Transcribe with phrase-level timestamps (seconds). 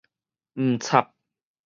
[0.55, 1.13] 毋插